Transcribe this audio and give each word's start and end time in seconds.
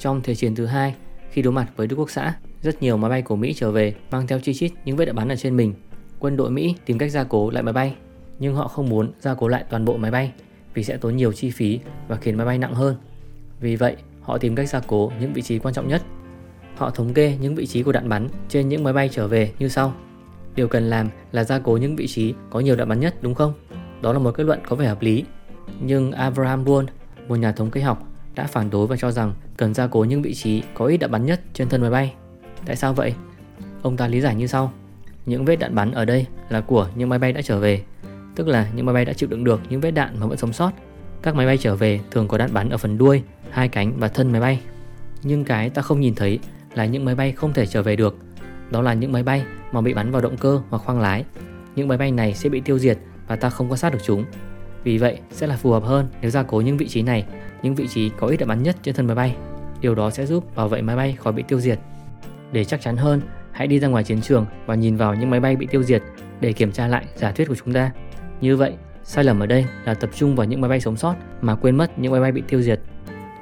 Trong 0.00 0.20
Thế 0.22 0.34
chiến 0.34 0.54
thứ 0.54 0.66
hai, 0.66 0.94
khi 1.30 1.42
đối 1.42 1.52
mặt 1.52 1.66
với 1.76 1.86
Đức 1.86 1.96
Quốc 1.96 2.10
xã, 2.10 2.34
rất 2.62 2.82
nhiều 2.82 2.96
máy 2.96 3.10
bay 3.10 3.22
của 3.22 3.36
Mỹ 3.36 3.52
trở 3.56 3.70
về 3.70 3.94
mang 4.10 4.26
theo 4.26 4.40
chi 4.40 4.54
chít 4.54 4.72
những 4.84 4.96
vết 4.96 5.04
đạn 5.04 5.16
bắn 5.16 5.28
ở 5.28 5.36
trên 5.36 5.56
mình. 5.56 5.74
Quân 6.18 6.36
đội 6.36 6.50
Mỹ 6.50 6.74
tìm 6.84 6.98
cách 6.98 7.10
gia 7.10 7.24
cố 7.24 7.50
lại 7.50 7.62
máy 7.62 7.72
bay, 7.72 7.94
nhưng 8.38 8.54
họ 8.54 8.68
không 8.68 8.88
muốn 8.88 9.12
gia 9.20 9.34
cố 9.34 9.48
lại 9.48 9.64
toàn 9.70 9.84
bộ 9.84 9.96
máy 9.96 10.10
bay 10.10 10.32
vì 10.74 10.84
sẽ 10.84 10.96
tốn 10.96 11.16
nhiều 11.16 11.32
chi 11.32 11.50
phí 11.50 11.80
và 12.08 12.16
khiến 12.16 12.36
máy 12.36 12.46
bay 12.46 12.58
nặng 12.58 12.74
hơn. 12.74 12.96
Vì 13.60 13.76
vậy, 13.76 13.96
họ 14.20 14.38
tìm 14.38 14.54
cách 14.54 14.68
gia 14.68 14.80
cố 14.80 15.12
những 15.20 15.32
vị 15.32 15.42
trí 15.42 15.58
quan 15.58 15.74
trọng 15.74 15.88
nhất. 15.88 16.02
Họ 16.76 16.90
thống 16.90 17.14
kê 17.14 17.36
những 17.40 17.54
vị 17.54 17.66
trí 17.66 17.82
của 17.82 17.92
đạn 17.92 18.08
bắn 18.08 18.28
trên 18.48 18.68
những 18.68 18.84
máy 18.84 18.92
bay 18.92 19.08
trở 19.12 19.28
về 19.28 19.52
như 19.58 19.68
sau. 19.68 19.94
Điều 20.54 20.68
cần 20.68 20.90
làm 20.90 21.08
là 21.32 21.44
gia 21.44 21.58
cố 21.58 21.76
những 21.76 21.96
vị 21.96 22.06
trí 22.06 22.34
có 22.50 22.60
nhiều 22.60 22.76
đạn 22.76 22.88
bắn 22.88 23.00
nhất 23.00 23.14
đúng 23.22 23.34
không? 23.34 23.52
Đó 24.02 24.12
là 24.12 24.18
một 24.18 24.30
kết 24.30 24.44
luận 24.44 24.60
có 24.68 24.76
vẻ 24.76 24.86
hợp 24.86 25.02
lý. 25.02 25.24
Nhưng 25.80 26.12
Abraham 26.12 26.64
Wald, 26.64 26.86
một 27.28 27.36
nhà 27.36 27.52
thống 27.52 27.70
kê 27.70 27.80
học, 27.80 28.09
đã 28.40 28.46
phản 28.46 28.70
đối 28.70 28.86
và 28.86 28.96
cho 28.96 29.10
rằng 29.10 29.34
cần 29.56 29.74
gia 29.74 29.86
cố 29.86 30.04
những 30.04 30.22
vị 30.22 30.34
trí 30.34 30.62
có 30.74 30.86
ít 30.86 30.96
đạn 30.96 31.10
bắn 31.10 31.26
nhất 31.26 31.40
trên 31.54 31.68
thân 31.68 31.80
máy 31.80 31.90
bay. 31.90 32.14
Tại 32.66 32.76
sao 32.76 32.92
vậy? 32.92 33.14
Ông 33.82 33.96
ta 33.96 34.08
lý 34.08 34.20
giải 34.20 34.34
như 34.34 34.46
sau. 34.46 34.72
Những 35.26 35.44
vết 35.44 35.56
đạn 35.56 35.74
bắn 35.74 35.92
ở 35.92 36.04
đây 36.04 36.26
là 36.48 36.60
của 36.60 36.88
những 36.94 37.08
máy 37.08 37.18
bay 37.18 37.32
đã 37.32 37.42
trở 37.42 37.58
về, 37.58 37.82
tức 38.36 38.48
là 38.48 38.68
những 38.74 38.86
máy 38.86 38.94
bay 38.94 39.04
đã 39.04 39.12
chịu 39.12 39.28
đựng 39.28 39.44
được 39.44 39.60
những 39.68 39.80
vết 39.80 39.90
đạn 39.90 40.20
mà 40.20 40.26
vẫn 40.26 40.38
sống 40.38 40.52
sót. 40.52 40.70
Các 41.22 41.34
máy 41.34 41.46
bay 41.46 41.56
trở 41.56 41.76
về 41.76 42.00
thường 42.10 42.28
có 42.28 42.38
đạn 42.38 42.54
bắn 42.54 42.70
ở 42.70 42.76
phần 42.76 42.98
đuôi, 42.98 43.22
hai 43.50 43.68
cánh 43.68 43.92
và 43.98 44.08
thân 44.08 44.32
máy 44.32 44.40
bay. 44.40 44.60
Nhưng 45.22 45.44
cái 45.44 45.70
ta 45.70 45.82
không 45.82 46.00
nhìn 46.00 46.14
thấy 46.14 46.38
là 46.74 46.86
những 46.86 47.04
máy 47.04 47.14
bay 47.14 47.32
không 47.32 47.52
thể 47.52 47.66
trở 47.66 47.82
về 47.82 47.96
được. 47.96 48.16
Đó 48.70 48.82
là 48.82 48.94
những 48.94 49.12
máy 49.12 49.22
bay 49.22 49.44
mà 49.72 49.80
bị 49.80 49.94
bắn 49.94 50.10
vào 50.10 50.22
động 50.22 50.36
cơ 50.36 50.60
hoặc 50.70 50.78
khoang 50.78 51.00
lái. 51.00 51.24
Những 51.76 51.88
máy 51.88 51.98
bay 51.98 52.12
này 52.12 52.34
sẽ 52.34 52.48
bị 52.48 52.60
tiêu 52.60 52.78
diệt 52.78 52.98
và 53.26 53.36
ta 53.36 53.50
không 53.50 53.70
quan 53.70 53.78
sát 53.78 53.92
được 53.92 54.00
chúng. 54.04 54.24
Vì 54.84 54.98
vậy 54.98 55.18
sẽ 55.30 55.46
là 55.46 55.56
phù 55.56 55.70
hợp 55.70 55.84
hơn 55.84 56.08
nếu 56.20 56.30
gia 56.30 56.42
cố 56.42 56.60
những 56.60 56.76
vị 56.76 56.88
trí 56.88 57.02
này, 57.02 57.24
những 57.62 57.74
vị 57.74 57.88
trí 57.88 58.10
có 58.18 58.26
ít 58.26 58.36
đạn 58.36 58.48
bắn 58.48 58.62
nhất 58.62 58.76
trên 58.82 58.94
thân 58.94 59.06
máy 59.06 59.16
bay. 59.16 59.36
Điều 59.80 59.94
đó 59.94 60.10
sẽ 60.10 60.26
giúp 60.26 60.56
bảo 60.56 60.68
vệ 60.68 60.82
máy 60.82 60.96
bay 60.96 61.16
khỏi 61.18 61.32
bị 61.32 61.42
tiêu 61.48 61.60
diệt. 61.60 61.78
Để 62.52 62.64
chắc 62.64 62.80
chắn 62.80 62.96
hơn, 62.96 63.20
hãy 63.52 63.66
đi 63.66 63.80
ra 63.80 63.88
ngoài 63.88 64.04
chiến 64.04 64.20
trường 64.20 64.46
và 64.66 64.74
nhìn 64.74 64.96
vào 64.96 65.14
những 65.14 65.30
máy 65.30 65.40
bay 65.40 65.56
bị 65.56 65.66
tiêu 65.66 65.82
diệt 65.82 66.02
để 66.40 66.52
kiểm 66.52 66.72
tra 66.72 66.86
lại 66.86 67.04
giả 67.16 67.32
thuyết 67.32 67.48
của 67.48 67.54
chúng 67.64 67.74
ta. 67.74 67.90
Như 68.40 68.56
vậy, 68.56 68.72
sai 69.04 69.24
lầm 69.24 69.40
ở 69.40 69.46
đây 69.46 69.66
là 69.84 69.94
tập 69.94 70.10
trung 70.14 70.36
vào 70.36 70.46
những 70.46 70.60
máy 70.60 70.68
bay 70.68 70.80
sống 70.80 70.96
sót 70.96 71.14
mà 71.40 71.54
quên 71.54 71.76
mất 71.76 71.98
những 71.98 72.12
máy 72.12 72.20
bay 72.20 72.32
bị 72.32 72.42
tiêu 72.48 72.62
diệt. 72.62 72.80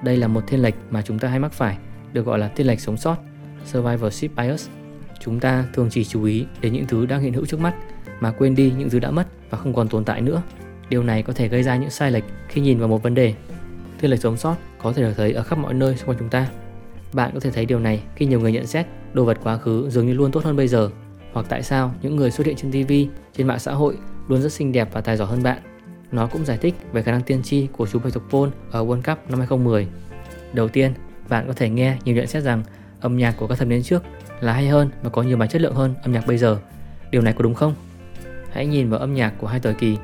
Đây 0.02 0.16
là 0.16 0.28
một 0.28 0.40
thiên 0.46 0.62
lệch 0.62 0.74
mà 0.90 1.02
chúng 1.02 1.18
ta 1.18 1.28
hay 1.28 1.38
mắc 1.38 1.52
phải, 1.52 1.78
được 2.12 2.26
gọi 2.26 2.38
là 2.38 2.48
thiên 2.48 2.66
lệch 2.66 2.80
sống 2.80 2.96
sót, 2.96 3.16
survivorship 3.64 4.36
bias. 4.36 4.68
Chúng 5.20 5.40
ta 5.40 5.64
thường 5.74 5.88
chỉ 5.90 6.04
chú 6.04 6.24
ý 6.24 6.46
đến 6.60 6.72
những 6.72 6.86
thứ 6.86 7.06
đang 7.06 7.22
hiện 7.22 7.32
hữu 7.32 7.46
trước 7.46 7.60
mắt 7.60 7.74
mà 8.20 8.30
quên 8.30 8.54
đi 8.54 8.72
những 8.78 8.90
thứ 8.90 8.98
đã 8.98 9.10
mất 9.10 9.26
và 9.50 9.58
không 9.58 9.74
còn 9.74 9.88
tồn 9.88 10.04
tại 10.04 10.20
nữa. 10.20 10.42
Điều 10.88 11.02
này 11.02 11.22
có 11.22 11.32
thể 11.32 11.48
gây 11.48 11.62
ra 11.62 11.76
những 11.76 11.90
sai 11.90 12.10
lệch 12.10 12.24
khi 12.48 12.60
nhìn 12.60 12.78
vào 12.78 12.88
một 12.88 13.02
vấn 13.02 13.14
đề. 13.14 13.34
Thiên 13.98 14.10
lệch 14.10 14.20
sống 14.20 14.36
sót 14.36 14.56
có 14.78 14.92
thể 14.92 15.02
được 15.02 15.12
thấy 15.16 15.32
ở 15.32 15.42
khắp 15.42 15.58
mọi 15.58 15.74
nơi 15.74 15.96
xung 15.96 16.08
quanh 16.08 16.18
chúng 16.18 16.28
ta. 16.28 16.48
Bạn 17.12 17.30
có 17.34 17.40
thể 17.40 17.50
thấy 17.50 17.66
điều 17.66 17.78
này 17.78 18.02
khi 18.16 18.26
nhiều 18.26 18.40
người 18.40 18.52
nhận 18.52 18.66
xét 18.66 18.86
đồ 19.12 19.24
vật 19.24 19.38
quá 19.42 19.56
khứ 19.56 19.90
dường 19.90 20.06
như 20.06 20.12
luôn 20.12 20.32
tốt 20.32 20.44
hơn 20.44 20.56
bây 20.56 20.68
giờ, 20.68 20.90
hoặc 21.32 21.46
tại 21.48 21.62
sao 21.62 21.94
những 22.02 22.16
người 22.16 22.30
xuất 22.30 22.46
hiện 22.46 22.56
trên 22.56 22.72
TV, 22.72 22.92
trên 23.36 23.46
mạng 23.46 23.58
xã 23.58 23.72
hội 23.72 23.96
luôn 24.28 24.42
rất 24.42 24.52
xinh 24.52 24.72
đẹp 24.72 24.88
và 24.92 25.00
tài 25.00 25.16
giỏi 25.16 25.28
hơn 25.28 25.42
bạn. 25.42 25.58
Nó 26.12 26.26
cũng 26.26 26.44
giải 26.44 26.58
thích 26.58 26.74
về 26.92 27.02
khả 27.02 27.12
năng 27.12 27.22
tiên 27.22 27.42
tri 27.42 27.66
của 27.72 27.86
chú 27.86 27.98
bạch 27.98 28.12
tuộc 28.12 28.22
Paul 28.30 28.48
ở 28.70 28.84
World 28.84 29.02
Cup 29.02 29.30
năm 29.30 29.38
2010. 29.38 29.88
Đầu 30.52 30.68
tiên, 30.68 30.92
bạn 31.28 31.46
có 31.46 31.52
thể 31.52 31.68
nghe 31.68 31.98
nhiều 32.04 32.14
nhận 32.14 32.26
xét 32.26 32.42
rằng 32.42 32.62
âm 33.00 33.16
nhạc 33.16 33.34
của 33.36 33.46
các 33.46 33.58
thập 33.58 33.68
niên 33.68 33.82
trước 33.82 34.02
là 34.40 34.52
hay 34.52 34.68
hơn 34.68 34.90
và 35.02 35.10
có 35.10 35.22
nhiều 35.22 35.36
bài 35.36 35.48
chất 35.48 35.62
lượng 35.62 35.74
hơn 35.74 35.94
âm 36.02 36.12
nhạc 36.12 36.26
bây 36.26 36.38
giờ. 36.38 36.58
Điều 37.10 37.22
này 37.22 37.32
có 37.32 37.42
đúng 37.42 37.54
không? 37.54 37.74
Hãy 38.52 38.66
nhìn 38.66 38.90
vào 38.90 39.00
âm 39.00 39.14
nhạc 39.14 39.32
của 39.38 39.46
hai 39.46 39.60
thời 39.60 39.74
kỳ. 39.74 39.96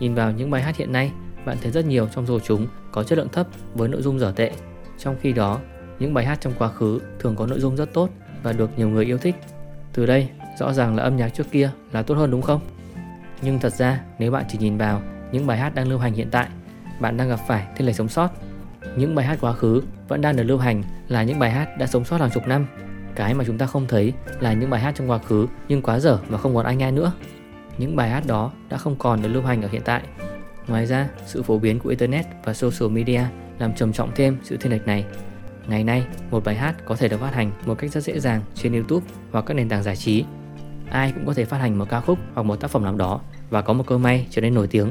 Nhìn 0.00 0.14
vào 0.14 0.32
những 0.32 0.50
bài 0.50 0.62
hát 0.62 0.76
hiện 0.76 0.92
nay, 0.92 1.12
bạn 1.44 1.56
thấy 1.62 1.72
rất 1.72 1.86
nhiều 1.86 2.08
trong 2.14 2.26
số 2.26 2.38
chúng 2.40 2.66
có 2.92 3.02
chất 3.02 3.18
lượng 3.18 3.28
thấp 3.28 3.46
với 3.74 3.88
nội 3.88 4.02
dung 4.02 4.18
dở 4.18 4.32
tệ. 4.36 4.52
Trong 4.98 5.16
khi 5.20 5.32
đó, 5.32 5.58
những 5.98 6.14
bài 6.14 6.24
hát 6.24 6.40
trong 6.40 6.52
quá 6.58 6.68
khứ 6.68 7.00
thường 7.18 7.36
có 7.36 7.46
nội 7.46 7.60
dung 7.60 7.76
rất 7.76 7.92
tốt 7.92 8.08
và 8.42 8.52
được 8.52 8.70
nhiều 8.78 8.88
người 8.88 9.04
yêu 9.04 9.18
thích. 9.18 9.34
Từ 9.92 10.06
đây, 10.06 10.28
rõ 10.58 10.72
ràng 10.72 10.96
là 10.96 11.02
âm 11.02 11.16
nhạc 11.16 11.28
trước 11.28 11.50
kia 11.50 11.70
là 11.92 12.02
tốt 12.02 12.14
hơn 12.14 12.30
đúng 12.30 12.42
không? 12.42 12.60
Nhưng 13.42 13.58
thật 13.58 13.72
ra, 13.72 14.00
nếu 14.18 14.30
bạn 14.30 14.44
chỉ 14.48 14.58
nhìn 14.58 14.78
vào 14.78 15.02
những 15.32 15.46
bài 15.46 15.58
hát 15.58 15.74
đang 15.74 15.88
lưu 15.88 15.98
hành 15.98 16.12
hiện 16.12 16.28
tại, 16.30 16.48
bạn 17.00 17.16
đang 17.16 17.28
gặp 17.28 17.40
phải 17.48 17.66
thiên 17.76 17.86
lệch 17.86 17.96
sống 17.96 18.08
sót. 18.08 18.28
Những 18.96 19.14
bài 19.14 19.26
hát 19.26 19.38
quá 19.40 19.52
khứ 19.52 19.82
vẫn 20.08 20.20
đang 20.20 20.36
được 20.36 20.42
lưu 20.42 20.58
hành 20.58 20.82
là 21.08 21.22
những 21.22 21.38
bài 21.38 21.50
hát 21.50 21.78
đã 21.78 21.86
sống 21.86 22.04
sót 22.04 22.20
hàng 22.20 22.30
chục 22.30 22.46
năm. 22.46 22.66
Cái 23.14 23.34
mà 23.34 23.44
chúng 23.44 23.58
ta 23.58 23.66
không 23.66 23.86
thấy 23.88 24.12
là 24.40 24.52
những 24.52 24.70
bài 24.70 24.80
hát 24.80 24.94
trong 24.94 25.10
quá 25.10 25.18
khứ 25.18 25.46
nhưng 25.68 25.82
quá 25.82 25.98
dở 25.98 26.18
và 26.28 26.38
không 26.38 26.54
còn 26.54 26.66
ai 26.66 26.76
nghe 26.76 26.90
nữa. 26.90 27.12
Những 27.80 27.96
bài 27.96 28.10
hát 28.10 28.26
đó 28.26 28.52
đã 28.68 28.76
không 28.76 28.96
còn 28.98 29.22
được 29.22 29.28
lưu 29.28 29.42
hành 29.42 29.62
ở 29.62 29.68
hiện 29.72 29.82
tại. 29.84 30.02
Ngoài 30.68 30.86
ra, 30.86 31.08
sự 31.26 31.42
phổ 31.42 31.58
biến 31.58 31.78
của 31.78 31.88
Internet 31.88 32.26
và 32.44 32.54
social 32.54 32.88
media 32.88 33.22
làm 33.58 33.74
trầm 33.74 33.92
trọng 33.92 34.10
thêm 34.14 34.38
sự 34.42 34.56
thiên 34.56 34.72
lệch 34.72 34.86
này. 34.86 35.04
Ngày 35.68 35.84
nay, 35.84 36.04
một 36.30 36.44
bài 36.44 36.54
hát 36.54 36.74
có 36.84 36.96
thể 36.96 37.08
được 37.08 37.20
phát 37.20 37.34
hành 37.34 37.50
một 37.66 37.74
cách 37.74 37.90
rất 37.92 38.04
dễ 38.04 38.20
dàng 38.20 38.42
trên 38.54 38.72
YouTube 38.72 39.06
hoặc 39.30 39.44
các 39.46 39.54
nền 39.54 39.68
tảng 39.68 39.82
giải 39.82 39.96
trí. 39.96 40.24
Ai 40.90 41.12
cũng 41.12 41.26
có 41.26 41.34
thể 41.34 41.44
phát 41.44 41.58
hành 41.58 41.78
một 41.78 41.84
ca 41.88 42.00
khúc 42.00 42.18
hoặc 42.34 42.42
một 42.42 42.56
tác 42.56 42.70
phẩm 42.70 42.84
nào 42.84 42.94
đó 42.94 43.20
và 43.50 43.62
có 43.62 43.72
một 43.72 43.86
cơ 43.86 43.98
may 43.98 44.26
trở 44.30 44.40
nên 44.40 44.54
nổi 44.54 44.66
tiếng. 44.66 44.90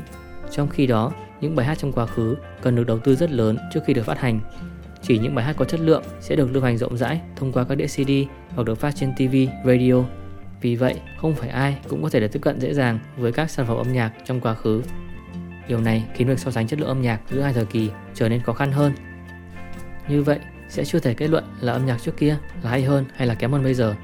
Trong 0.52 0.70
khi 0.70 0.88
đó, 0.88 1.12
những 1.42 1.56
bài 1.56 1.66
hát 1.66 1.78
trong 1.78 1.92
quá 1.92 2.06
khứ 2.06 2.36
cần 2.62 2.76
được 2.76 2.88
đầu 2.88 3.00
tư 3.00 3.16
rất 3.16 3.32
lớn 3.32 3.58
trước 3.74 3.80
khi 3.86 3.94
được 3.94 4.06
phát 4.06 4.20
hành. 4.20 4.40
Chỉ 5.02 5.18
những 5.18 5.36
bài 5.36 5.46
hát 5.46 5.56
có 5.58 5.66
chất 5.66 5.80
lượng 5.80 6.04
sẽ 6.20 6.36
được 6.36 6.52
lưu 6.52 6.64
hành 6.64 6.78
rộng 6.78 6.98
rãi 6.98 7.22
thông 7.36 7.52
qua 7.52 7.64
các 7.64 7.76
đĩa 7.76 7.88
CD 7.88 8.12
hoặc 8.56 8.64
được 8.64 8.76
phát 8.76 8.96
trên 8.96 9.14
TV, 9.16 9.36
radio. 9.66 10.19
Vì 10.62 10.76
vậy, 10.76 11.00
không 11.18 11.36
phải 11.36 11.50
ai 11.50 11.78
cũng 11.88 12.04
có 12.04 12.10
thể 12.10 12.20
được 12.20 12.32
tiếp 12.32 12.40
cận 12.42 12.60
dễ 12.60 12.74
dàng 12.74 13.00
với 13.18 13.32
các 13.32 13.50
sản 13.50 13.66
phẩm 13.66 13.78
âm 13.78 13.94
nhạc 13.94 14.12
trong 14.26 14.42
quá 14.42 14.54
khứ. 14.54 14.82
Điều 15.68 15.82
này 15.82 16.04
khiến 16.16 16.28
việc 16.28 16.40
so 16.40 16.52
sánh 16.52 16.68
chất 16.68 16.80
lượng 16.80 16.88
âm 16.88 17.02
nhạc 17.02 17.22
giữa 17.30 17.42
hai 17.42 17.54
thời 17.54 17.66
kỳ 17.66 17.90
trở 18.14 18.30
nên 18.30 18.42
khó 18.42 18.54
khăn 18.54 18.72
hơn. 18.72 18.94
Như 20.08 20.24
vậy, 20.24 20.40
sẽ 20.70 20.86
chưa 20.86 21.00
thể 21.00 21.14
kết 21.14 21.30
luận 21.30 21.44
là 21.62 21.74
âm 21.74 21.86
nhạc 21.86 22.02
trước 22.02 22.18
kia 22.18 22.38
là 22.64 22.70
hay 22.70 22.84
hơn 22.84 23.06
hay 23.16 23.28
là 23.28 23.36
kém 23.36 23.52
hơn 23.52 23.64
bây 23.64 23.74
giờ. 23.74 23.96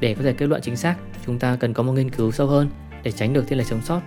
Để 0.00 0.14
có 0.14 0.22
thể 0.22 0.32
kết 0.32 0.46
luận 0.46 0.62
chính 0.62 0.76
xác, 0.76 0.96
chúng 1.26 1.38
ta 1.38 1.56
cần 1.60 1.72
có 1.72 1.82
một 1.82 1.92
nghiên 1.92 2.10
cứu 2.10 2.30
sâu 2.32 2.46
hơn 2.46 2.70
để 3.02 3.12
tránh 3.12 3.32
được 3.32 3.48
thiên 3.48 3.58
lệch 3.58 3.66
sống 3.66 3.82
sót. 3.82 4.00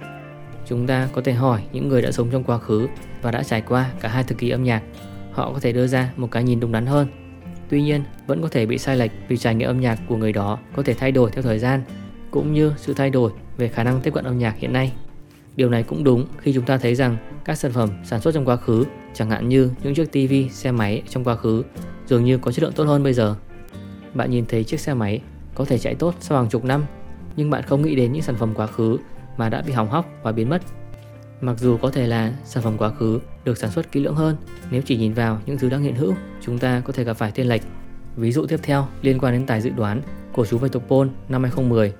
Chúng 0.68 0.88
ta 0.88 1.07
có 1.13 1.22
thể 1.22 1.34
hỏi 1.34 1.63
những 1.72 1.88
người 1.88 2.02
đã 2.02 2.12
sống 2.12 2.30
trong 2.31 2.44
quá 2.44 2.57
khứ 2.57 2.88
và 3.22 3.31
đã 3.31 3.44
trải 3.44 3.62
qua 3.62 3.91
cả 4.02 4.09
hai 4.09 4.24
thời 4.24 4.38
kỳ 4.38 4.50
âm 4.50 4.63
nhạc. 4.63 4.84
Họ 5.31 5.53
có 5.53 5.59
thể 5.59 5.72
đưa 5.72 5.88
ra 5.88 6.13
một 6.18 6.31
cái 6.31 6.44
nhìn 6.44 6.59
đúng 6.59 6.72
đắn 6.72 6.86
hơn. 6.86 7.07
Tuy 7.70 7.82
nhiên, 7.82 8.04
vẫn 8.28 8.42
có 8.42 8.48
thể 8.48 8.66
bị 8.66 8.78
sai 8.78 8.98
lệch 8.98 9.12
vì 9.28 9.38
trải 9.38 9.56
nghiệm 9.56 9.70
âm 9.70 9.82
nhạc 9.82 10.00
của 10.08 10.18
người 10.18 10.34
đó 10.34 10.60
có 10.76 10.84
thể 10.84 10.94
thay 10.94 11.12
đổi 11.12 11.32
theo 11.32 11.42
thời 11.42 11.60
gian, 11.60 11.82
cũng 12.32 12.54
như 12.54 12.74
sự 12.78 12.94
thay 12.94 13.10
đổi 13.10 13.32
về 13.58 13.68
khả 13.68 13.84
năng 13.84 14.02
tiếp 14.02 14.14
cận 14.14 14.26
âm 14.26 14.38
nhạc 14.38 14.58
hiện 14.58 14.74
nay. 14.74 14.92
Điều 15.56 15.70
này 15.70 15.84
cũng 15.84 16.04
đúng 16.04 16.26
khi 16.38 16.54
chúng 16.54 16.66
ta 16.66 16.78
thấy 16.78 16.96
rằng 16.96 17.18
các 17.46 17.56
sản 17.56 17.72
phẩm 17.72 17.90
sản 18.04 18.22
xuất 18.22 18.34
trong 18.34 18.46
quá 18.46 18.56
khứ, 18.56 18.86
chẳng 19.14 19.30
hạn 19.30 19.50
như 19.50 19.70
những 19.84 19.96
chiếc 19.96 20.12
TV, 20.12 20.34
xe 20.52 20.72
máy 20.72 21.02
trong 21.10 21.24
quá 21.24 21.36
khứ, 21.36 21.64
dường 22.06 22.26
như 22.26 22.38
có 22.38 22.52
chất 22.52 22.64
lượng 22.64 22.74
tốt 22.74 22.84
hơn 22.84 23.04
bây 23.04 23.14
giờ. 23.14 23.36
Bạn 24.14 24.32
nhìn 24.32 24.46
thấy 24.46 24.64
chiếc 24.64 24.80
xe 24.80 24.94
máy 24.94 25.22
có 25.56 25.66
thể 25.66 25.78
chạy 25.78 25.96
tốt 25.96 26.16
sau 26.20 26.38
hàng 26.38 26.50
chục 26.50 26.64
năm 26.64 26.86
nhưng 27.36 27.50
bạn 27.50 27.64
không 27.64 27.82
nghĩ 27.82 27.96
đến 27.96 28.14
những 28.14 28.22
sản 28.22 28.36
phẩm 28.36 28.54
quá 28.56 28.68
khứ 28.68 28.98
mà 29.38 29.50
đã 29.50 29.62
bị 29.62 29.74
hỏng 29.74 29.90
hóc 29.90 30.06
và 30.24 30.32
biến 30.32 30.50
mất. 30.50 30.62
Mặc 31.42 31.59
dù 31.59 31.78
có 31.78 31.92
thể 31.92 32.08
là 32.08 32.34
sản 32.46 32.64
phẩm 32.64 32.78
quá 32.78 32.90
khứ 32.90 33.20
được 33.46 33.58
sản 33.58 33.72
xuất 33.72 33.92
kỹ 33.92 34.00
lưỡng 34.00 34.16
hơn, 34.16 34.36
nếu 34.72 34.81
chỉ 34.86 34.98
nhìn 34.98 35.14
vào 35.14 35.40
những 35.46 35.58
thứ 35.58 35.70
đang 35.70 35.84
hiện 35.84 35.96
hữu, 35.96 36.14
chúng 36.42 36.59
ta 36.59 36.81
có 36.86 36.94
thể 36.94 37.03
gặp 37.03 37.14
phải 37.14 37.31
thiên 37.31 37.48
lệch. 37.48 37.62
Ví 38.16 38.31
dụ 38.31 38.46
tiếp 38.46 38.59
theo 38.64 38.88
liên 39.02 39.20
quan 39.20 39.34
đến 39.34 39.46
tài 39.46 39.62
dự 39.62 39.70
đoán 39.70 40.02
của 40.34 40.46
chú 40.46 40.58
Bạch 40.58 40.72
tộc 40.72 40.84
Pol 40.88 41.08
năm 41.30 41.44
2010. 41.44 41.94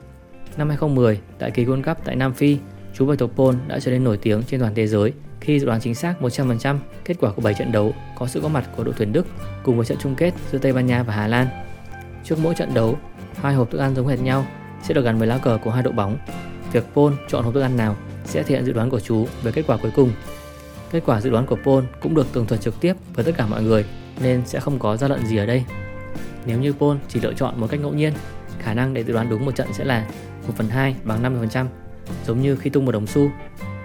Năm 0.58 0.70
2010, 0.70 1.20
tại 1.40 1.52
kỳ 1.52 1.66
World 1.66 1.84
Cup 1.84 1.98
tại 2.06 2.16
Nam 2.16 2.34
Phi, 2.34 2.58
chú 2.94 3.06
Bạch 3.06 3.18
tộc 3.18 3.32
Pol 3.36 3.56
đã 3.68 3.80
trở 3.80 3.92
nên 3.92 4.04
nổi 4.04 4.18
tiếng 4.18 4.44
trên 4.44 4.60
toàn 4.60 4.76
thế 4.76 4.88
giới 4.88 5.14
khi 5.42 5.60
dự 5.60 5.66
đoán 5.66 5.82
chính 5.82 5.96
xác 5.96 6.22
100% 6.22 6.78
kết 7.06 7.18
quả 7.20 7.32
của 7.32 7.42
7 7.42 7.54
trận 7.54 7.72
đấu 7.72 7.94
có 8.16 8.28
sự 8.28 8.42
có 8.42 8.48
mặt 8.48 8.70
của 8.78 8.84
đội 8.84 8.94
tuyển 8.98 9.14
Đức 9.14 9.28
cùng 9.64 9.78
với 9.78 9.86
trận 9.86 9.98
chung 10.02 10.16
kết 10.16 10.34
giữa 10.52 10.58
Tây 10.58 10.74
Ban 10.74 10.86
Nha 10.86 11.04
và 11.04 11.14
Hà 11.14 11.28
Lan. 11.28 11.48
Trước 12.24 12.36
mỗi 12.44 12.56
trận 12.56 12.74
đấu, 12.74 12.98
hai 13.36 13.54
hộp 13.54 13.72
thức 13.72 13.78
ăn 13.78 13.96
giống 13.96 14.08
hệt 14.08 14.20
nhau 14.20 14.46
sẽ 14.84 14.94
được 14.94 15.06
gắn 15.06 15.18
với 15.18 15.28
lá 15.28 15.38
cờ 15.38 15.60
của 15.64 15.72
hai 15.72 15.84
đội 15.84 15.94
bóng. 15.94 16.18
Việc 16.72 16.84
Paul 16.96 17.14
chọn 17.28 17.44
hộp 17.44 17.54
thức 17.54 17.62
ăn 17.62 17.78
nào 17.78 17.96
sẽ 18.28 18.44
thể 18.44 18.56
hiện 18.56 18.66
dự 18.66 18.74
đoán 18.74 18.90
của 18.90 19.00
chú 19.00 19.28
về 19.44 19.52
kết 19.52 19.64
quả 19.68 19.78
cuối 19.78 19.92
cùng. 19.96 20.12
Kết 20.92 21.04
quả 21.06 21.22
dự 21.22 21.30
đoán 21.30 21.46
của 21.46 21.58
Paul 21.66 21.84
cũng 22.02 22.16
được 22.16 22.28
tường 22.34 22.46
thuật 22.46 22.62
trực 22.62 22.80
tiếp 22.82 22.94
với 23.14 23.26
tất 23.26 23.32
cả 23.38 23.48
mọi 23.48 23.64
người 23.64 23.86
nên 24.22 24.42
sẽ 24.46 24.60
không 24.60 24.80
có 24.80 24.98
gian 24.98 25.12
lận 25.12 25.26
gì 25.26 25.38
ở 25.38 25.46
đây. 25.46 25.64
Nếu 26.46 26.60
như 26.60 26.74
Paul 26.74 26.98
chỉ 27.08 27.20
lựa 27.20 27.34
chọn 27.34 27.60
một 27.60 27.68
cách 27.70 27.80
ngẫu 27.80 27.94
nhiên, 27.94 28.14
khả 28.60 28.74
năng 28.74 28.94
để 28.94 29.04
dự 29.04 29.14
đoán 29.14 29.30
đúng 29.30 29.46
một 29.46 29.56
trận 29.56 29.68
sẽ 29.74 29.86
là 29.86 30.08
1 30.48 30.54
phần 30.58 30.70
2 30.70 30.96
bằng 31.04 31.24
50%, 31.24 31.66
giống 32.26 32.42
như 32.42 32.56
khi 32.56 32.70
tung 32.70 32.86
một 32.86 32.92
đồng 32.92 33.08
xu. 33.08 33.30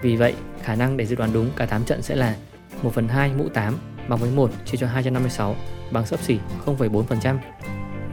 Vì 0.01 0.15
vậy, 0.15 0.33
khả 0.63 0.75
năng 0.75 0.97
để 0.97 1.05
dự 1.05 1.15
đoán 1.15 1.33
đúng 1.33 1.49
cả 1.55 1.65
8 1.65 1.83
trận 1.83 2.01
sẽ 2.01 2.15
là 2.15 2.35
1 2.83 2.93
phần 2.93 3.07
2 3.07 3.31
mũ 3.37 3.49
8 3.49 3.77
bằng 4.07 4.19
với 4.19 4.31
1 4.31 4.51
chia 4.65 4.77
cho 4.77 4.87
256 4.87 5.55
bằng 5.91 6.05
sấp 6.05 6.19
xỉ 6.19 6.39
0,4%. 6.65 7.37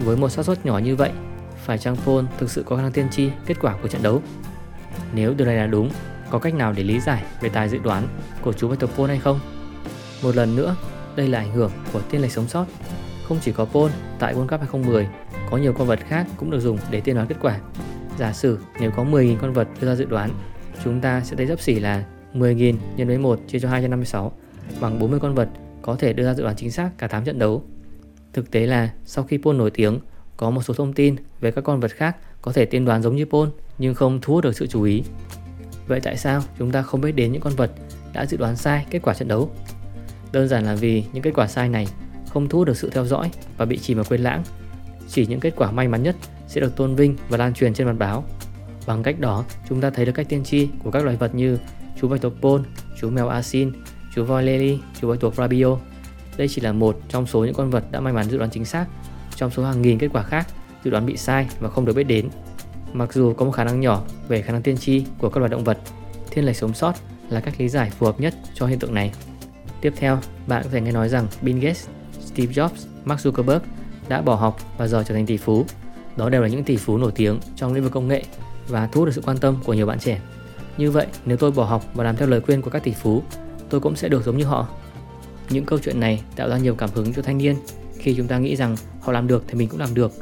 Với 0.00 0.16
một 0.16 0.28
xác 0.28 0.44
suất 0.44 0.66
nhỏ 0.66 0.78
như 0.78 0.96
vậy 0.96 1.10
phải 1.64 1.78
chăng 1.78 1.96
Paul 1.96 2.24
thực 2.38 2.50
sự 2.50 2.62
có 2.62 2.76
khả 2.76 2.82
năng 2.82 2.92
tiên 2.92 3.08
tri 3.10 3.30
kết 3.46 3.56
quả 3.60 3.76
của 3.82 3.88
trận 3.88 4.02
đấu? 4.02 4.22
Nếu 5.14 5.34
điều 5.34 5.46
này 5.46 5.56
là 5.56 5.66
đúng, 5.66 5.90
có 6.30 6.38
cách 6.38 6.54
nào 6.54 6.72
để 6.72 6.82
lý 6.82 7.00
giải 7.00 7.22
về 7.40 7.48
tài 7.48 7.68
dự 7.68 7.78
đoán 7.78 8.08
của 8.42 8.52
chú 8.52 8.68
Victor 8.68 8.90
Paul 8.90 9.08
hay 9.08 9.18
không? 9.18 9.40
Một 10.22 10.36
lần 10.36 10.56
nữa, 10.56 10.76
đây 11.16 11.28
là 11.28 11.38
ảnh 11.38 11.52
hưởng 11.52 11.70
của 11.92 12.00
tiên 12.10 12.22
lệch 12.22 12.32
sống 12.32 12.48
sót. 12.48 12.66
Không 13.28 13.38
chỉ 13.42 13.52
có 13.52 13.64
Paul 13.64 13.90
tại 14.18 14.34
World 14.34 14.48
Cup 14.48 14.60
2010, 14.60 15.08
có 15.50 15.56
nhiều 15.56 15.72
con 15.72 15.86
vật 15.86 15.98
khác 16.08 16.26
cũng 16.36 16.50
được 16.50 16.60
dùng 16.60 16.78
để 16.90 17.00
tiên 17.00 17.14
đoán 17.14 17.26
kết 17.26 17.36
quả. 17.40 17.58
Giả 18.18 18.32
sử 18.32 18.58
nếu 18.80 18.90
có 18.90 19.04
10.000 19.04 19.36
con 19.40 19.52
vật 19.52 19.68
đưa 19.80 19.86
ra 19.86 19.94
dự 19.94 20.04
đoán, 20.04 20.30
chúng 20.84 21.00
ta 21.00 21.20
sẽ 21.24 21.36
thấy 21.36 21.46
dấp 21.46 21.60
xỉ 21.60 21.74
là 21.74 22.04
10.000 22.34 22.74
nhân 22.96 23.08
với 23.08 23.18
1 23.18 23.40
chia 23.48 23.58
cho 23.58 23.68
256 23.68 24.32
bằng 24.80 24.98
40 24.98 25.20
con 25.20 25.34
vật 25.34 25.48
có 25.82 25.96
thể 25.96 26.12
đưa 26.12 26.24
ra 26.24 26.34
dự 26.34 26.42
đoán 26.42 26.56
chính 26.56 26.70
xác 26.70 26.90
cả 26.98 27.08
8 27.08 27.24
trận 27.24 27.38
đấu. 27.38 27.64
Thực 28.32 28.50
tế 28.50 28.66
là 28.66 28.90
sau 29.04 29.24
khi 29.24 29.38
Paul 29.38 29.56
nổi 29.56 29.70
tiếng, 29.70 29.98
có 30.36 30.50
một 30.50 30.62
số 30.62 30.74
thông 30.74 30.92
tin 30.92 31.16
về 31.40 31.50
các 31.50 31.64
con 31.64 31.80
vật 31.80 31.90
khác 31.90 32.16
có 32.42 32.52
thể 32.52 32.64
tiên 32.64 32.84
đoán 32.84 33.02
giống 33.02 33.16
như 33.16 33.24
Paul 33.24 33.48
nhưng 33.78 33.94
không 33.94 34.18
thu 34.22 34.34
hút 34.34 34.44
được 34.44 34.56
sự 34.56 34.66
chú 34.66 34.82
ý. 34.82 35.02
Vậy 35.90 36.00
tại 36.00 36.16
sao 36.16 36.42
chúng 36.58 36.70
ta 36.70 36.82
không 36.82 37.00
biết 37.00 37.12
đến 37.12 37.32
những 37.32 37.40
con 37.40 37.52
vật 37.56 37.70
đã 38.12 38.26
dự 38.26 38.36
đoán 38.36 38.56
sai 38.56 38.86
kết 38.90 38.98
quả 39.02 39.14
trận 39.14 39.28
đấu? 39.28 39.50
Đơn 40.32 40.48
giản 40.48 40.64
là 40.64 40.74
vì 40.74 41.04
những 41.12 41.22
kết 41.22 41.30
quả 41.34 41.46
sai 41.46 41.68
này 41.68 41.86
không 42.28 42.48
thu 42.48 42.58
hút 42.58 42.66
được 42.66 42.76
sự 42.76 42.90
theo 42.90 43.06
dõi 43.06 43.30
và 43.56 43.64
bị 43.64 43.78
chìm 43.78 43.96
vào 43.96 44.04
quên 44.08 44.20
lãng. 44.20 44.42
Chỉ 45.08 45.26
những 45.26 45.40
kết 45.40 45.54
quả 45.56 45.70
may 45.70 45.88
mắn 45.88 46.02
nhất 46.02 46.16
sẽ 46.46 46.60
được 46.60 46.76
tôn 46.76 46.94
vinh 46.94 47.16
và 47.28 47.38
lan 47.38 47.54
truyền 47.54 47.74
trên 47.74 47.86
mặt 47.86 47.96
báo. 47.98 48.24
Bằng 48.86 49.02
cách 49.02 49.20
đó, 49.20 49.44
chúng 49.68 49.80
ta 49.80 49.90
thấy 49.90 50.04
được 50.04 50.12
cách 50.12 50.28
tiên 50.28 50.44
tri 50.44 50.68
của 50.84 50.90
các 50.90 51.04
loài 51.04 51.16
vật 51.16 51.34
như 51.34 51.58
chú 52.00 52.08
bạch 52.08 52.20
tuộc 52.20 52.32
Paul, 52.42 52.60
chú 53.00 53.10
mèo 53.10 53.28
Asin, 53.28 53.72
chú 54.14 54.24
voi 54.24 54.42
Lely, 54.42 54.78
chú 55.00 55.10
bạch 55.10 55.20
tuộc 55.20 55.34
Rabio. 55.34 55.76
Đây 56.36 56.48
chỉ 56.48 56.60
là 56.60 56.72
một 56.72 57.00
trong 57.08 57.26
số 57.26 57.44
những 57.44 57.54
con 57.54 57.70
vật 57.70 57.84
đã 57.90 58.00
may 58.00 58.12
mắn 58.12 58.30
dự 58.30 58.38
đoán 58.38 58.50
chính 58.50 58.64
xác 58.64 58.86
trong 59.36 59.50
số 59.50 59.64
hàng 59.64 59.82
nghìn 59.82 59.98
kết 59.98 60.08
quả 60.12 60.22
khác 60.22 60.46
dự 60.84 60.90
đoán 60.90 61.06
bị 61.06 61.16
sai 61.16 61.48
và 61.60 61.68
không 61.68 61.84
được 61.84 61.96
biết 61.96 62.04
đến. 62.04 62.28
Mặc 62.92 63.12
dù 63.12 63.34
có 63.34 63.44
một 63.44 63.50
khả 63.50 63.64
năng 63.64 63.80
nhỏ 63.80 64.02
về 64.28 64.42
khả 64.42 64.52
năng 64.52 64.62
tiên 64.62 64.76
tri 64.76 65.04
của 65.18 65.28
các 65.28 65.38
loài 65.38 65.48
động 65.48 65.64
vật, 65.64 65.78
thiên 66.30 66.44
lệch 66.44 66.56
sống 66.56 66.74
sót 66.74 66.92
là 67.30 67.40
cách 67.40 67.54
lý 67.58 67.68
giải 67.68 67.90
phù 67.90 68.06
hợp 68.06 68.20
nhất 68.20 68.34
cho 68.54 68.66
hiện 68.66 68.78
tượng 68.78 68.94
này. 68.94 69.12
Tiếp 69.80 69.92
theo, 69.96 70.18
bạn 70.46 70.62
có 70.62 70.68
thể 70.72 70.80
nghe 70.80 70.92
nói 70.92 71.08
rằng 71.08 71.26
Bill 71.42 71.58
Gates, 71.58 71.88
Steve 72.26 72.52
Jobs, 72.52 72.86
Mark 73.04 73.20
Zuckerberg 73.26 73.60
đã 74.08 74.22
bỏ 74.22 74.34
học 74.34 74.60
và 74.78 74.86
giờ 74.86 75.04
trở 75.06 75.14
thành 75.14 75.26
tỷ 75.26 75.36
phú. 75.36 75.64
Đó 76.16 76.28
đều 76.28 76.42
là 76.42 76.48
những 76.48 76.64
tỷ 76.64 76.76
phú 76.76 76.98
nổi 76.98 77.12
tiếng 77.14 77.38
trong 77.56 77.74
lĩnh 77.74 77.84
vực 77.84 77.92
công 77.92 78.08
nghệ 78.08 78.24
và 78.68 78.86
thu 78.86 79.00
hút 79.00 79.06
được 79.06 79.12
sự 79.14 79.22
quan 79.24 79.38
tâm 79.38 79.56
của 79.64 79.74
nhiều 79.74 79.86
bạn 79.86 79.98
trẻ. 79.98 80.20
Như 80.76 80.90
vậy, 80.90 81.06
nếu 81.24 81.36
tôi 81.36 81.50
bỏ 81.50 81.64
học 81.64 81.84
và 81.94 82.04
làm 82.04 82.16
theo 82.16 82.28
lời 82.28 82.40
khuyên 82.40 82.62
của 82.62 82.70
các 82.70 82.84
tỷ 82.84 82.92
phú, 82.92 83.22
tôi 83.68 83.80
cũng 83.80 83.96
sẽ 83.96 84.08
được 84.08 84.24
giống 84.24 84.36
như 84.36 84.44
họ. 84.44 84.68
Những 85.50 85.64
câu 85.64 85.78
chuyện 85.78 86.00
này 86.00 86.22
tạo 86.36 86.48
ra 86.48 86.58
nhiều 86.58 86.74
cảm 86.74 86.90
hứng 86.94 87.12
cho 87.12 87.22
thanh 87.22 87.38
niên 87.38 87.56
khi 87.98 88.14
chúng 88.16 88.26
ta 88.26 88.38
nghĩ 88.38 88.56
rằng 88.56 88.76
họ 89.00 89.12
làm 89.12 89.26
được 89.26 89.44
thì 89.48 89.54
mình 89.54 89.68
cũng 89.68 89.80
làm 89.80 89.94
được. 89.94 90.12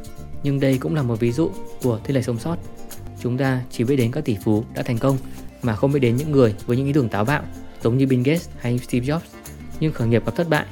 Nhưng 0.43 0.61
đây 0.61 0.79
cũng 0.79 0.95
là 0.95 1.03
một 1.03 1.21
ví 1.21 1.33
dụ 1.33 1.51
của 1.83 2.01
thế 2.05 2.15
lệch 2.15 2.25
sống 2.25 2.39
sót. 2.39 2.57
Chúng 3.23 3.39
ta 3.39 3.63
chỉ 3.71 3.85
biết 3.85 3.97
đến 3.97 4.11
các 4.13 4.25
tỷ 4.25 4.37
phú 4.45 4.65
đã 4.75 4.83
thành 4.83 4.99
công 4.99 5.19
mà 5.63 5.77
không 5.77 5.93
biết 5.93 6.01
đến 6.01 6.17
những 6.17 6.33
người 6.33 6.55
với 6.67 6.77
những 6.77 6.87
ý 6.87 6.93
tưởng 6.93 7.09
táo 7.09 7.25
bạo 7.25 7.43
giống 7.83 7.99
như 7.99 8.07
Bill 8.07 8.23
Gates 8.23 8.49
hay 8.59 8.79
Steve 8.79 9.07
Jobs 9.07 9.21
nhưng 9.81 9.93
khởi 9.93 10.09
nghiệp 10.09 10.27
gặp 10.27 10.37
thất 10.37 10.49
bại. 10.49 10.67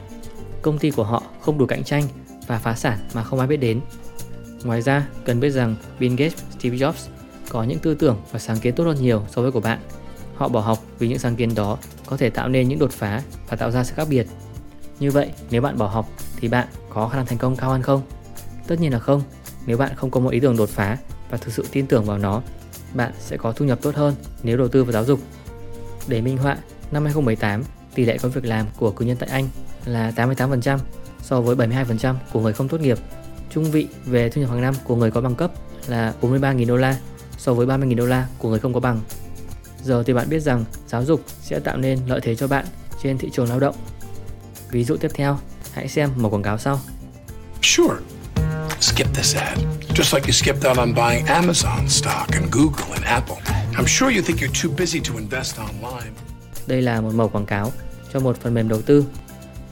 Công 0.63 0.79
ty 0.79 0.91
của 0.91 1.05
họ 1.05 1.23
không 1.41 1.59
đủ 1.59 1.67
cạnh 1.67 1.85
tranh 1.85 2.05
và 2.47 2.59
phá 2.59 2.75
sản 2.75 2.99
mà 3.15 3.25
không 3.25 3.39
ai 3.39 3.49
biết 3.49 3.57
đến. 3.57 3.81
Ngoài 4.65 4.83
ra, 4.83 5.09
cần 5.25 5.41
biết 5.41 5.51
rằng 5.51 5.77
Bill 5.99 6.15
Gates, 6.15 6.43
Steve 6.59 6.77
Jobs 6.77 7.09
có 7.49 7.63
những 7.63 7.79
tư 7.79 7.95
tưởng 7.95 8.17
và 8.33 8.39
sáng 8.39 8.59
kiến 8.59 8.75
tốt 8.75 8.85
hơn 8.85 8.97
nhiều 9.03 9.23
so 9.31 9.43
với 9.43 9.53
của 9.53 9.61
bạn. 9.61 9.79
Họ 10.35 10.49
bỏ 10.49 10.61
học 10.61 10.79
vì 10.99 11.09
những 11.09 11.19
sáng 11.19 11.37
kiến 11.37 11.55
đó 11.55 11.79
có 12.07 12.17
thể 12.17 12.31
tạo 12.31 12.49
nên 12.49 12.69
những 12.69 12.79
đột 12.79 12.93
phá 12.93 13.23
và 13.49 13.57
tạo 13.57 13.71
ra 13.71 13.85
sự 13.85 13.95
khác 13.97 14.09
biệt. 14.11 14.27
Như 15.01 15.11
vậy, 15.11 15.31
nếu 15.51 15.63
bạn 15.63 15.79
bỏ 15.79 15.87
học 15.87 16.09
thì 16.37 16.49
bạn 16.49 16.69
có 16.91 17.09
khả 17.09 17.17
năng 17.17 17.27
thành 17.27 17.39
công 17.39 17.57
cao 17.57 17.71
hơn 17.71 17.83
không? 17.83 18.03
Tất 18.67 18.81
nhiên 18.81 18.93
là 18.93 18.99
không. 18.99 19.23
Nếu 19.67 19.77
bạn 19.77 19.93
không 19.97 20.11
có 20.11 20.21
một 20.21 20.31
ý 20.31 20.41
tưởng 20.41 20.57
đột 20.57 20.69
phá 20.69 20.97
và 21.31 21.39
thực 21.39 21.55
sự 21.55 21.67
tin 21.73 21.87
tưởng 21.87 22.05
vào 22.05 22.19
nó, 22.19 22.43
bạn 22.95 23.13
sẽ 23.21 23.37
có 23.37 23.53
thu 23.53 23.65
nhập 23.65 23.79
tốt 23.83 23.95
hơn 23.95 24.15
nếu 24.43 24.57
đầu 24.57 24.69
tư 24.69 24.85
vào 24.85 24.93
giáo 24.93 25.05
dục. 25.05 25.21
Để 26.09 26.21
minh 26.21 26.37
họa, 26.37 26.57
năm 26.91 27.05
2018, 27.05 27.63
tỷ 27.95 28.05
lệ 28.05 28.19
có 28.19 28.29
việc 28.29 28.45
làm 28.45 28.67
của 28.77 28.91
cử 28.91 29.05
nhân 29.05 29.17
tại 29.17 29.29
Anh 29.29 29.49
là 29.85 30.13
88% 30.17 30.79
so 31.23 31.41
với 31.41 31.57
72% 31.57 32.15
của 32.33 32.41
người 32.41 32.53
không 32.53 32.69
tốt 32.69 32.81
nghiệp. 32.81 32.99
Trung 33.51 33.71
vị 33.71 33.89
về 34.05 34.29
thu 34.29 34.41
nhập 34.41 34.51
hàng 34.51 34.61
năm 34.61 34.75
của 34.85 34.97
người 34.97 35.11
có 35.11 35.21
bằng 35.21 35.35
cấp 35.35 35.51
là 35.87 36.15
43.000 36.21 36.67
đô 36.67 36.77
la 36.77 36.99
so 37.39 37.55
với 37.55 37.67
30.000 37.67 37.97
đô 37.97 38.07
la 38.07 38.29
của 38.39 38.49
người 38.49 38.59
không 38.59 38.73
có 38.73 38.81
bằng. 38.81 39.01
Giờ 39.83 40.03
thì 40.07 40.13
bạn 40.13 40.29
biết 40.29 40.41
rằng 40.41 40.65
giáo 40.89 41.05
dục 41.05 41.21
sẽ 41.43 41.59
tạo 41.59 41.77
nên 41.77 41.99
lợi 42.07 42.21
thế 42.23 42.35
cho 42.35 42.49
bạn 42.49 42.67
trên 43.03 43.19
thị 43.19 43.31
trường 43.33 43.49
lao 43.49 43.61
động. 43.61 43.75
Ví 44.71 44.85
dụ 44.85 44.97
tiếp 44.97 45.11
theo, 45.15 45.39
hãy 45.73 45.89
xem 45.89 46.11
một 46.17 46.31
quảng 46.31 46.43
cáo 46.43 46.59
sau. 46.59 46.81
Sure. 47.63 47.95
Skip 48.81 49.07
this 49.15 49.37
ad. 49.37 49.59
Just 49.95 50.15
like 50.15 50.27
you 50.27 50.33
skipped 50.33 50.65
out 50.65 50.79
on 50.79 50.95
buying 50.95 51.27
Amazon 51.27 51.89
stock 51.89 52.29
and 52.33 52.53
Google 52.53 52.95
and 52.95 53.05
Apple. 53.05 53.37
I'm 53.79 53.87
sure 53.87 54.11
you 54.11 54.23
think 54.23 54.41
you're 54.41 54.63
too 54.63 54.71
busy 54.79 55.01
to 55.01 55.19
invest 55.19 55.59
online. 55.59 56.11
Đây 56.67 56.83
là 56.83 57.01
một 57.01 57.15
mẫu 57.15 57.29
quảng 57.29 57.47
cáo 57.47 57.73
cho 58.13 58.21
một 58.21 58.37
phần 58.41 58.55
mềm 58.55 58.69
đầu 58.69 58.83
tư. 58.83 59.05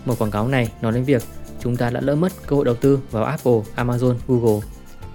Mẫu 0.05 0.17
quảng 0.17 0.31
cáo 0.31 0.49
này 0.49 0.69
nói 0.83 0.93
đến 0.93 1.05
việc 1.05 1.23
chúng 1.61 1.77
ta 1.77 1.91
đã 1.91 2.01
lỡ 2.01 2.15
mất 2.15 2.33
cơ 2.47 2.57
hội 2.57 2.65
đầu 2.65 2.75
tư 2.75 3.01
vào 3.11 3.25
Apple, 3.25 3.61
Amazon, 3.77 4.15
Google. 4.27 4.61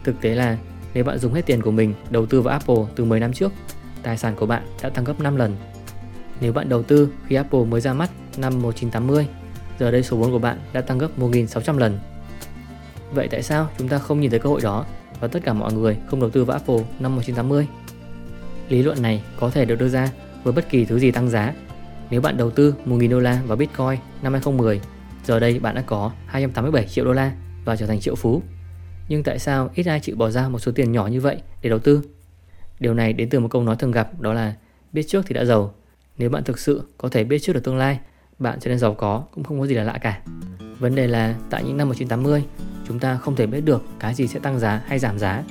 Thực 0.03 0.21
tế 0.21 0.35
là 0.35 0.57
nếu 0.94 1.03
bạn 1.03 1.18
dùng 1.18 1.33
hết 1.33 1.45
tiền 1.45 1.62
của 1.62 1.71
mình 1.71 1.94
đầu 2.09 2.25
tư 2.25 2.42
vào 2.42 2.51
Apple 2.51 2.85
từ 2.95 3.06
10 3.06 3.19
năm 3.19 3.33
trước, 3.33 3.51
tài 4.03 4.18
sản 4.18 4.35
của 4.35 4.45
bạn 4.45 4.63
đã 4.81 4.89
tăng 4.89 5.03
gấp 5.06 5.19
5 5.19 5.35
lần. 5.35 5.56
Nếu 6.42 6.53
bạn 6.53 6.69
đầu 6.69 6.83
tư 6.83 7.09
khi 7.27 7.35
Apple 7.35 7.63
mới 7.63 7.81
ra 7.81 7.94
mắt 7.94 8.09
năm 8.38 8.62
1980, 8.62 9.27
giờ 9.80 9.92
đây 9.92 10.03
số 10.03 10.18
vốn 10.18 10.31
của 10.31 10.39
bạn 10.39 10.59
đã 10.74 10.81
tăng 10.81 10.97
gấp 10.97 11.19
1.600 11.19 11.77
lần. 11.77 12.00
Vậy 13.13 13.27
tại 13.27 13.44
sao 13.44 13.69
chúng 13.77 13.88
ta 13.88 13.97
không 13.97 14.19
nhìn 14.19 14.31
thấy 14.31 14.39
cơ 14.39 14.50
hội 14.50 14.61
đó 14.63 14.85
và 15.19 15.27
tất 15.27 15.39
cả 15.44 15.53
mọi 15.53 15.73
người 15.73 15.97
không 16.07 16.19
đầu 16.19 16.29
tư 16.29 16.45
vào 16.45 16.57
Apple 16.57 16.85
năm 17.00 17.15
1980? 17.15 17.67
Lý 18.69 18.83
luận 18.83 19.01
này 19.01 19.23
có 19.39 19.50
thể 19.50 19.65
được 19.65 19.79
đưa 19.79 19.89
ra 19.89 20.09
với 20.44 20.53
bất 20.53 20.69
kỳ 20.69 20.85
thứ 20.85 21.00
gì 21.00 21.11
tăng 21.11 21.29
giá. 21.29 21.53
Nếu 22.09 22.21
bạn 22.21 22.38
đầu 22.38 22.51
tư 22.51 22.73
1.000 22.85 23.09
đô 23.09 23.19
la 23.19 23.41
vào 23.47 23.57
Bitcoin 23.57 24.00
năm 24.21 24.33
2010, 24.33 24.81
giờ 25.25 25.39
đây 25.39 25.59
bạn 25.59 25.75
đã 25.75 25.81
có 25.81 26.11
287 26.25 26.88
triệu 26.88 27.06
đô 27.06 27.13
la 27.13 27.31
và 27.65 27.75
trở 27.75 27.85
thành 27.85 28.00
triệu 28.00 28.15
phú. 28.15 28.41
Nhưng 29.09 29.23
tại 29.23 29.39
sao 29.39 29.69
ít 29.75 29.88
ai 29.88 30.00
chịu 30.00 30.15
bỏ 30.15 30.29
ra 30.29 30.50
một 30.50 30.59
số 30.59 30.71
tiền 30.71 30.91
nhỏ 30.91 31.07
như 31.07 31.21
vậy 31.21 31.41
để 31.61 31.69
đầu 31.69 31.79
tư? 31.79 32.01
Điều 32.79 32.94
này 32.94 33.13
đến 33.13 33.29
từ 33.29 33.39
một 33.39 33.47
câu 33.51 33.63
nói 33.63 33.75
thường 33.75 33.91
gặp 33.91 34.19
đó 34.19 34.33
là 34.33 34.53
biết 34.94 35.03
trước 35.07 35.25
thì 35.27 35.35
đã 35.35 35.45
giàu. 35.45 35.73
Nếu 36.17 36.29
bạn 36.29 36.44
thực 36.44 36.59
sự 36.59 36.83
có 36.97 37.09
thể 37.09 37.23
biết 37.23 37.39
trước 37.39 37.53
được 37.53 37.63
tương 37.63 37.77
lai, 37.77 38.00
bạn 38.39 38.59
trở 38.59 38.69
nên 38.69 38.79
giàu 38.79 38.94
có 38.94 39.23
cũng 39.33 39.44
không 39.44 39.59
có 39.59 39.67
gì 39.67 39.75
là 39.75 39.83
lạ 39.83 39.97
cả. 40.01 40.21
Vấn 40.79 40.95
đề 40.95 41.07
là 41.07 41.35
tại 41.50 41.63
những 41.63 41.77
năm 41.77 41.88
1980, 41.88 42.44
chúng 42.89 43.00
ta 43.00 43.18
không 43.18 43.36
thể 43.36 43.45
biết 43.45 43.62
được 43.62 43.83
cái 44.00 44.13
gì 44.13 44.27
sẽ 44.27 44.39
tăng 44.39 44.59
giá 44.59 44.81
hay 44.86 45.00
giảm 45.00 45.19
giá. 45.19 45.44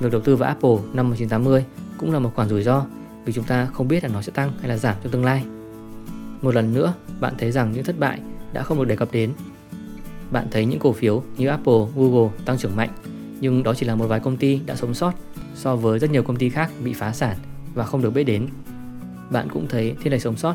Việc 0.00 0.12
đầu 0.12 0.20
tư 0.20 0.36
vào 0.36 0.48
Apple 0.48 0.76
năm 0.92 1.08
1980 1.08 1.64
cũng 1.98 2.12
là 2.12 2.18
một 2.18 2.30
khoản 2.34 2.48
rủi 2.48 2.62
ro 2.62 2.86
vì 3.24 3.32
chúng 3.32 3.44
ta 3.44 3.66
không 3.66 3.88
biết 3.88 4.04
là 4.04 4.10
nó 4.12 4.22
sẽ 4.22 4.32
tăng 4.32 4.52
hay 4.60 4.68
là 4.68 4.76
giảm 4.76 4.96
trong 5.02 5.12
tương 5.12 5.24
lai. 5.24 5.44
Một 6.42 6.54
lần 6.54 6.74
nữa, 6.74 6.94
bạn 7.20 7.34
thấy 7.38 7.52
rằng 7.52 7.72
những 7.72 7.84
thất 7.84 7.98
bại 7.98 8.20
đã 8.52 8.62
không 8.62 8.78
được 8.78 8.84
đề 8.84 8.96
cập 8.96 9.08
đến. 9.12 9.32
Bạn 10.30 10.46
thấy 10.50 10.64
những 10.64 10.78
cổ 10.78 10.92
phiếu 10.92 11.22
như 11.36 11.48
Apple, 11.48 11.86
Google 11.96 12.30
tăng 12.44 12.58
trưởng 12.58 12.76
mạnh, 12.76 12.90
nhưng 13.40 13.62
đó 13.62 13.74
chỉ 13.74 13.86
là 13.86 13.94
một 13.94 14.06
vài 14.06 14.20
công 14.20 14.36
ty 14.36 14.60
đã 14.66 14.76
sống 14.76 14.94
sót 14.94 15.12
so 15.54 15.76
với 15.76 15.98
rất 15.98 16.10
nhiều 16.10 16.22
công 16.22 16.36
ty 16.36 16.48
khác 16.48 16.70
bị 16.84 16.92
phá 16.92 17.12
sản 17.12 17.36
và 17.74 17.84
không 17.84 18.02
được 18.02 18.10
biết 18.10 18.24
đến. 18.24 18.46
Bạn 19.30 19.48
cũng 19.48 19.66
thấy 19.68 19.94
thiên 20.02 20.12
lệch 20.12 20.22
sống 20.22 20.36
sót 20.36 20.54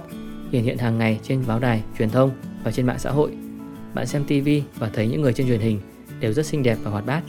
hiện 0.52 0.64
hiện 0.64 0.78
hàng 0.78 0.98
ngày 0.98 1.20
trên 1.24 1.44
báo 1.48 1.60
đài, 1.60 1.84
truyền 1.98 2.10
thông 2.10 2.32
và 2.64 2.72
trên 2.72 2.86
mạng 2.86 3.00
xã 3.00 3.12
hội. 3.12 3.32
Bạn 3.94 4.08
xem 4.08 4.24
TV 4.26 4.50
và 4.80 4.90
thấy 4.94 5.08
những 5.08 5.22
người 5.22 5.34
trên 5.34 5.48
truyền 5.48 5.60
hình 5.60 5.80
đều 6.24 6.34
rất 6.34 6.46
xinh 6.46 6.64
đẹp 6.64 6.78
và 6.84 6.92
hoạt 6.92 7.06
bát. 7.06 7.24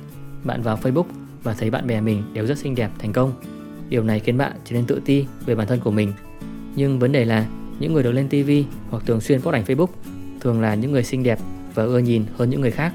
Bạn 0.44 0.62
vào 0.62 0.78
Facebook 0.82 1.04
và 1.42 1.54
thấy 1.54 1.70
bạn 1.70 1.86
bè 1.86 2.00
mình 2.00 2.22
đều 2.32 2.46
rất 2.46 2.58
xinh 2.58 2.74
đẹp, 2.74 2.90
thành 2.98 3.12
công. 3.12 3.32
Điều 3.88 4.02
này 4.02 4.20
khiến 4.20 4.38
bạn 4.38 4.52
trở 4.64 4.76
nên 4.76 4.86
tự 4.86 5.00
ti 5.04 5.26
về 5.46 5.54
bản 5.54 5.66
thân 5.66 5.80
của 5.80 5.90
mình. 5.90 6.12
Nhưng 6.76 6.98
vấn 6.98 7.12
đề 7.12 7.24
là 7.24 7.46
những 7.78 7.92
người 7.92 8.02
được 8.02 8.12
lên 8.12 8.28
TV 8.28 8.50
hoặc 8.90 9.02
thường 9.06 9.20
xuyên 9.20 9.40
post 9.40 9.54
ảnh 9.54 9.64
Facebook 9.64 9.86
thường 10.40 10.60
là 10.60 10.74
những 10.74 10.92
người 10.92 11.04
xinh 11.04 11.22
đẹp 11.22 11.38
và 11.74 11.84
ưa 11.84 11.98
nhìn 11.98 12.24
hơn 12.36 12.50
những 12.50 12.60
người 12.60 12.70
khác. 12.70 12.92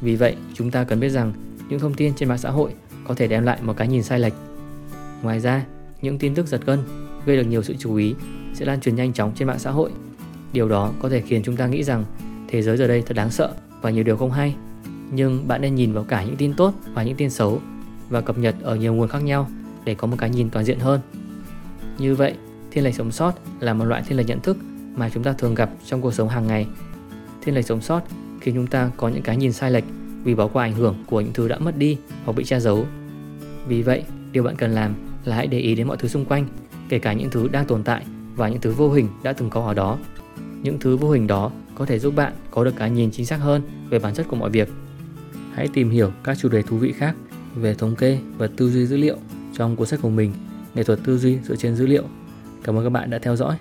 Vì 0.00 0.16
vậy, 0.16 0.36
chúng 0.54 0.70
ta 0.70 0.84
cần 0.84 1.00
biết 1.00 1.08
rằng 1.08 1.32
những 1.68 1.80
thông 1.80 1.94
tin 1.94 2.14
trên 2.14 2.28
mạng 2.28 2.38
xã 2.38 2.50
hội 2.50 2.70
có 3.08 3.14
thể 3.14 3.26
đem 3.26 3.44
lại 3.44 3.58
một 3.62 3.76
cái 3.76 3.88
nhìn 3.88 4.02
sai 4.02 4.20
lệch. 4.20 4.34
Ngoài 5.22 5.40
ra, 5.40 5.64
những 6.02 6.18
tin 6.18 6.34
tức 6.34 6.46
giật 6.46 6.60
gân 6.66 6.78
gây 7.26 7.36
được 7.36 7.46
nhiều 7.46 7.62
sự 7.62 7.74
chú 7.78 7.94
ý 7.94 8.14
sẽ 8.54 8.64
lan 8.64 8.80
truyền 8.80 8.96
nhanh 8.96 9.12
chóng 9.12 9.32
trên 9.34 9.48
mạng 9.48 9.58
xã 9.58 9.70
hội. 9.70 9.90
Điều 10.52 10.68
đó 10.68 10.92
có 11.00 11.08
thể 11.08 11.20
khiến 11.20 11.42
chúng 11.44 11.56
ta 11.56 11.66
nghĩ 11.66 11.84
rằng 11.84 12.04
thế 12.48 12.62
giới 12.62 12.76
giờ 12.76 12.86
đây 12.86 13.02
thật 13.06 13.14
đáng 13.16 13.30
sợ 13.30 13.54
và 13.80 13.90
nhiều 13.90 14.04
điều 14.04 14.16
không 14.16 14.30
hay. 14.30 14.54
Nhưng 15.10 15.48
bạn 15.48 15.62
nên 15.62 15.74
nhìn 15.74 15.92
vào 15.92 16.04
cả 16.04 16.24
những 16.24 16.36
tin 16.36 16.54
tốt 16.54 16.74
và 16.94 17.02
những 17.02 17.16
tin 17.16 17.30
xấu 17.30 17.60
và 18.08 18.20
cập 18.20 18.38
nhật 18.38 18.54
ở 18.62 18.76
nhiều 18.76 18.94
nguồn 18.94 19.08
khác 19.08 19.22
nhau 19.22 19.48
để 19.84 19.94
có 19.94 20.06
một 20.06 20.16
cái 20.18 20.30
nhìn 20.30 20.50
toàn 20.50 20.64
diện 20.64 20.78
hơn. 20.78 21.00
Như 21.98 22.14
vậy, 22.14 22.34
thiên 22.70 22.84
lệch 22.84 22.94
sống 22.94 23.12
sót 23.12 23.32
là 23.60 23.74
một 23.74 23.84
loại 23.84 24.02
thiên 24.06 24.18
lệch 24.18 24.26
nhận 24.26 24.40
thức 24.40 24.56
mà 24.96 25.10
chúng 25.14 25.22
ta 25.22 25.32
thường 25.32 25.54
gặp 25.54 25.70
trong 25.86 26.00
cuộc 26.00 26.14
sống 26.14 26.28
hàng 26.28 26.46
ngày. 26.46 26.66
Thiên 27.42 27.54
lệch 27.54 27.66
sống 27.66 27.80
sót 27.80 28.02
khiến 28.40 28.54
chúng 28.54 28.66
ta 28.66 28.90
có 28.96 29.08
những 29.08 29.22
cái 29.22 29.36
nhìn 29.36 29.52
sai 29.52 29.70
lệch 29.70 29.84
vì 30.24 30.34
bỏ 30.34 30.46
qua 30.48 30.64
ảnh 30.64 30.72
hưởng 30.72 31.04
của 31.06 31.20
những 31.20 31.32
thứ 31.32 31.48
đã 31.48 31.58
mất 31.58 31.78
đi 31.78 31.98
hoặc 32.24 32.32
bị 32.32 32.44
che 32.44 32.60
giấu. 32.60 32.86
Vì 33.68 33.82
vậy, 33.82 34.04
điều 34.32 34.42
bạn 34.42 34.56
cần 34.56 34.70
làm 34.70 34.94
là 35.24 35.36
hãy 35.36 35.46
để 35.46 35.58
ý 35.58 35.74
đến 35.74 35.88
mọi 35.88 35.96
thứ 35.96 36.08
xung 36.08 36.24
quanh, 36.24 36.46
kể 36.88 36.98
cả 36.98 37.12
những 37.12 37.30
thứ 37.30 37.48
đang 37.48 37.66
tồn 37.66 37.82
tại 37.82 38.04
và 38.36 38.48
những 38.48 38.60
thứ 38.60 38.72
vô 38.72 38.90
hình 38.90 39.08
đã 39.22 39.32
từng 39.32 39.50
có 39.50 39.66
ở 39.66 39.74
đó. 39.74 39.98
Những 40.62 40.78
thứ 40.78 40.96
vô 40.96 41.10
hình 41.10 41.26
đó 41.26 41.50
có 41.74 41.86
thể 41.86 41.98
giúp 41.98 42.14
bạn 42.16 42.32
có 42.50 42.64
được 42.64 42.76
cái 42.76 42.90
nhìn 42.90 43.10
chính 43.10 43.26
xác 43.26 43.36
hơn 43.36 43.62
về 43.90 43.98
bản 43.98 44.14
chất 44.14 44.28
của 44.28 44.36
mọi 44.36 44.50
việc. 44.50 44.68
Hãy 45.56 45.68
tìm 45.68 45.90
hiểu 45.90 46.12
các 46.24 46.38
chủ 46.38 46.48
đề 46.48 46.62
thú 46.62 46.76
vị 46.76 46.92
khác 46.92 47.16
về 47.54 47.74
thống 47.74 47.96
kê 47.96 48.18
và 48.38 48.48
tư 48.56 48.70
duy 48.70 48.86
dữ 48.86 48.96
liệu 48.96 49.16
trong 49.56 49.76
cuốn 49.76 49.86
sách 49.86 50.00
của 50.02 50.10
mình, 50.10 50.32
Nghệ 50.74 50.82
thuật 50.82 50.98
tư 51.04 51.18
duy 51.18 51.38
dựa 51.38 51.56
trên 51.56 51.76
dữ 51.76 51.86
liệu. 51.86 52.04
Cảm 52.64 52.78
ơn 52.78 52.84
các 52.84 52.90
bạn 52.90 53.10
đã 53.10 53.18
theo 53.18 53.36
dõi. 53.36 53.56